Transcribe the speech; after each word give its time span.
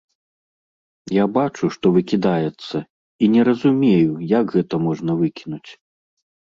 Я 1.15 1.25
бачу, 1.35 1.69
што 1.75 1.85
выкідаецца, 1.97 2.77
і 3.23 3.33
не 3.35 3.41
разумею, 3.51 4.11
як 4.39 4.45
гэта 4.59 4.75
можна 4.89 5.11
выкінуць. 5.23 5.71